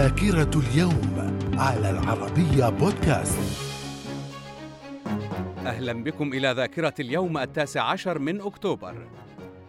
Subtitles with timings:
[0.00, 3.38] ذاكرة اليوم على العربية بودكاست.
[5.66, 8.94] أهلا بكم إلى ذاكرة اليوم التاسع عشر من أكتوبر.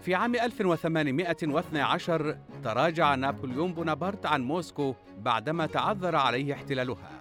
[0.01, 7.11] في عام 1812 تراجع نابليون بونابرت عن موسكو بعدما تعذر عليه احتلالها.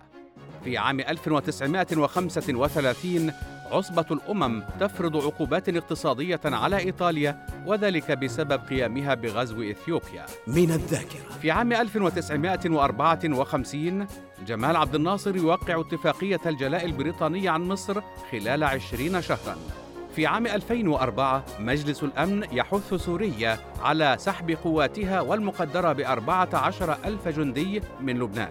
[0.65, 3.33] في عام 1935
[3.73, 10.27] عصبة الأمم تفرض عقوبات اقتصادية على إيطاليا وذلك بسبب قيامها بغزو إثيوبيا.
[10.47, 11.39] من الذاكرة.
[11.43, 14.07] في عام 1954
[14.47, 18.01] جمال عبد الناصر يوقع اتفاقية الجلاء البريطانية عن مصر
[18.33, 19.57] خلال عشرين شهراً.
[20.17, 27.83] في عام 2004 مجلس الأمن يحث سوريا على سحب قواتها والمقدرة بأربعة عشر ألف جندي
[28.01, 28.51] من لبنان.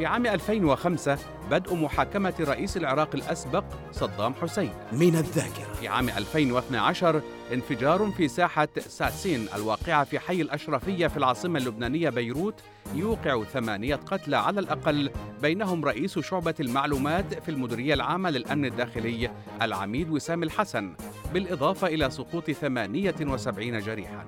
[0.00, 1.18] في عام 2005
[1.50, 4.70] بدء محاكمة رئيس العراق الأسبق صدام حسين.
[4.92, 5.72] من الذاكرة.
[5.80, 12.54] في عام 2012 انفجار في ساحة ساسين الواقعة في حي الأشرفية في العاصمة اللبنانية بيروت
[12.94, 15.10] يوقع ثمانية قتلى على الأقل
[15.42, 19.30] بينهم رئيس شعبة المعلومات في المديرية العامة للأمن الداخلي
[19.62, 20.94] العميد وسام الحسن
[21.34, 24.24] بالإضافة إلى سقوط 78 جريحاً.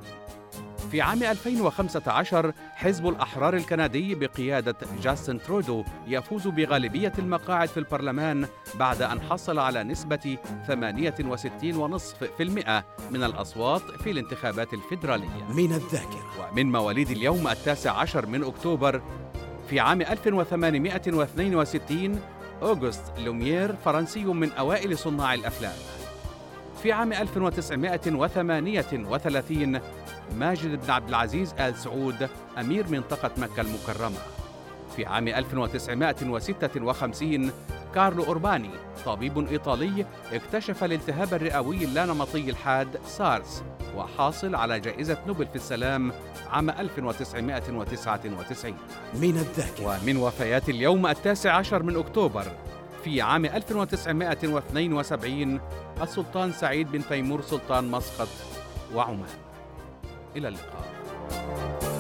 [0.93, 9.03] في عام 2015 حزب الأحرار الكندي بقيادة جاستن ترودو يفوز بغالبية المقاعد في البرلمان بعد
[9.03, 10.73] أن حصل على نسبة 68.5%
[13.11, 15.45] من الأصوات في الانتخابات الفيدرالية.
[15.55, 16.51] من الذاكرة.
[16.53, 19.03] ومن مواليد اليوم التاسع عشر من أكتوبر
[19.71, 22.21] في عام 1862
[22.63, 25.77] أوغست لوميير فرنسي من أوائل صناع الأفلام.
[26.83, 29.81] في عام 1938
[30.37, 34.19] ماجد بن عبد العزيز آل سعود أمير منطقة مكة المكرمة.
[34.97, 37.51] في عام 1956
[37.95, 38.71] كارلو أورباني
[39.07, 43.63] طبيب إيطالي اكتشف الالتهاب الرئوي اللانمطي الحاد سارس
[43.97, 46.13] وحاصل على جائزة نوبل في السلام
[46.51, 48.75] عام 1999
[49.15, 50.01] من الذاكرة.
[50.03, 52.45] ومن وفيات اليوم التاسع عشر من أكتوبر
[53.05, 55.61] في عام 1972
[56.03, 58.29] السلطان سعيد بن تيمور سلطان مسقط
[58.95, 59.29] وعمان.
[60.37, 61.92] إلى اللقاء.